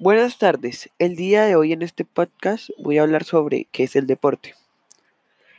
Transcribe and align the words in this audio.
Buenas 0.00 0.38
tardes. 0.38 0.88
El 0.98 1.14
día 1.14 1.44
de 1.44 1.56
hoy 1.56 1.74
en 1.74 1.82
este 1.82 2.06
podcast 2.06 2.70
voy 2.78 2.96
a 2.96 3.02
hablar 3.02 3.22
sobre 3.22 3.66
qué 3.70 3.82
es 3.82 3.96
el 3.96 4.06
deporte. 4.06 4.54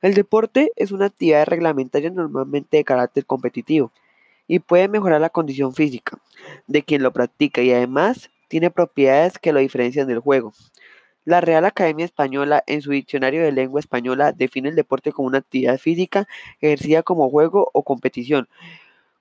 El 0.00 0.14
deporte 0.14 0.72
es 0.76 0.90
una 0.90 1.04
actividad 1.04 1.46
reglamentaria 1.46 2.08
normalmente 2.08 2.78
de 2.78 2.84
carácter 2.84 3.26
competitivo 3.26 3.92
y 4.48 4.60
puede 4.60 4.88
mejorar 4.88 5.20
la 5.20 5.28
condición 5.28 5.74
física 5.74 6.18
de 6.66 6.82
quien 6.82 7.02
lo 7.02 7.12
practica 7.12 7.60
y 7.60 7.72
además 7.72 8.30
tiene 8.48 8.70
propiedades 8.70 9.38
que 9.38 9.52
lo 9.52 9.60
diferencian 9.60 10.08
del 10.08 10.20
juego. 10.20 10.54
La 11.26 11.42
Real 11.42 11.66
Academia 11.66 12.06
Española 12.06 12.64
en 12.66 12.80
su 12.80 12.92
diccionario 12.92 13.42
de 13.42 13.52
lengua 13.52 13.80
española 13.80 14.32
define 14.32 14.70
el 14.70 14.76
deporte 14.76 15.12
como 15.12 15.28
una 15.28 15.38
actividad 15.38 15.76
física 15.76 16.26
ejercida 16.62 17.02
como 17.02 17.28
juego 17.28 17.68
o 17.74 17.82
competición, 17.82 18.48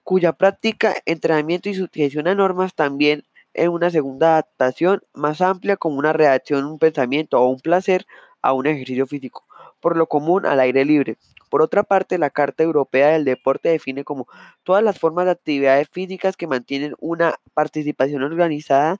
cuya 0.03 0.31
práctica, 0.31 0.95
entrenamiento 1.05 1.67
y 1.67 1.73
sujeción 1.73 2.29
a 2.29 2.33
normas 2.35 2.75
también 2.75 3.25
en 3.53 3.69
una 3.69 3.89
segunda 3.89 4.33
adaptación 4.33 5.01
más 5.13 5.41
amplia 5.41 5.77
como 5.77 5.97
una 5.99 6.13
reacción, 6.13 6.65
un 6.65 6.79
pensamiento 6.79 7.39
o 7.39 7.47
un 7.47 7.59
placer 7.59 8.05
a 8.41 8.53
un 8.53 8.67
ejercicio 8.67 9.07
físico, 9.07 9.45
por 9.79 9.97
lo 9.97 10.07
común 10.07 10.45
al 10.45 10.59
aire 10.59 10.85
libre. 10.85 11.17
Por 11.49 11.61
otra 11.61 11.83
parte, 11.83 12.17
la 12.17 12.29
Carta 12.29 12.63
Europea 12.63 13.09
del 13.09 13.25
Deporte 13.25 13.69
define 13.69 14.03
como 14.05 14.27
todas 14.63 14.83
las 14.83 14.99
formas 14.99 15.25
de 15.25 15.31
actividades 15.31 15.89
físicas 15.89 16.37
que 16.37 16.47
mantienen 16.47 16.95
una 16.99 17.35
participación 17.53 18.23
organizada 18.23 18.99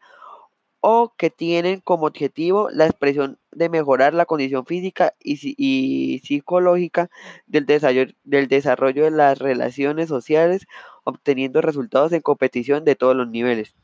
o 0.81 1.13
que 1.17 1.29
tienen 1.29 1.79
como 1.81 2.07
objetivo 2.07 2.69
la 2.71 2.85
expresión 2.87 3.39
de 3.51 3.69
mejorar 3.69 4.13
la 4.15 4.25
condición 4.25 4.65
física 4.65 5.13
y, 5.19 6.19
psicológica 6.23 7.09
del 7.45 7.65
del 8.23 8.47
desarrollo 8.47 9.03
de 9.03 9.11
las 9.11 9.37
relaciones 9.39 10.09
sociales, 10.09 10.65
obteniendo 11.03 11.61
resultados 11.61 12.11
en 12.13 12.21
competición 12.21 12.85
de 12.85 12.95
todos 12.95 13.15
los 13.15 13.27
niveles. 13.27 13.75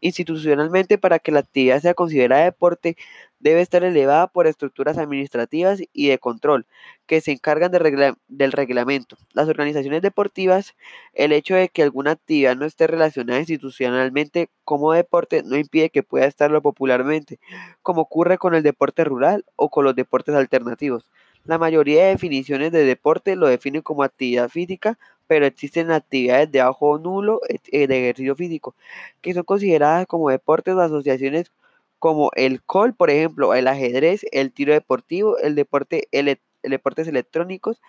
Institucionalmente, 0.00 0.98
para 0.98 1.18
que 1.18 1.32
la 1.32 1.40
actividad 1.40 1.80
sea 1.80 1.94
considerada 1.94 2.44
deporte, 2.44 2.96
debe 3.40 3.60
estar 3.60 3.84
elevada 3.84 4.26
por 4.26 4.46
estructuras 4.46 4.98
administrativas 4.98 5.80
y 5.92 6.08
de 6.08 6.18
control 6.18 6.66
que 7.06 7.20
se 7.20 7.32
encargan 7.32 7.70
del 7.70 8.52
reglamento. 8.52 9.16
Las 9.32 9.48
organizaciones 9.48 10.02
deportivas, 10.02 10.74
el 11.12 11.32
hecho 11.32 11.54
de 11.54 11.68
que 11.68 11.82
alguna 11.82 12.12
actividad 12.12 12.56
no 12.56 12.66
esté 12.66 12.86
relacionada 12.86 13.38
institucionalmente 13.38 14.50
como 14.64 14.92
deporte 14.92 15.42
no 15.44 15.56
impide 15.56 15.90
que 15.90 16.02
pueda 16.02 16.26
estarlo 16.26 16.62
popularmente, 16.62 17.38
como 17.82 18.02
ocurre 18.02 18.38
con 18.38 18.54
el 18.54 18.62
deporte 18.62 19.04
rural 19.04 19.44
o 19.56 19.70
con 19.70 19.84
los 19.84 19.94
deportes 19.94 20.34
alternativos. 20.34 21.04
La 21.44 21.56
mayoría 21.56 22.04
de 22.04 22.10
definiciones 22.10 22.72
de 22.72 22.84
deporte 22.84 23.36
lo 23.36 23.46
definen 23.46 23.82
como 23.82 24.02
actividad 24.02 24.48
física, 24.48 24.98
pero 25.28 25.46
existen 25.46 25.92
actividades 25.92 26.50
de 26.50 26.62
bajo 26.62 26.98
nulo 26.98 27.40
eh, 27.48 27.86
de 27.86 27.98
ejercicio 28.00 28.34
físico, 28.34 28.74
que 29.20 29.34
son 29.34 29.44
consideradas 29.44 30.06
como 30.06 30.30
deportes 30.30 30.74
o 30.74 30.80
asociaciones 30.80 31.52
como 31.98 32.30
el 32.34 32.62
COL, 32.62 32.94
por 32.94 33.10
ejemplo, 33.10 33.54
el 33.54 33.68
ajedrez, 33.68 34.24
el 34.32 34.52
tiro 34.52 34.72
deportivo, 34.72 35.38
el 35.38 35.54
deporte, 35.54 36.08
el, 36.12 36.38
deportes 36.62 37.08
electrónicos, 37.08 37.80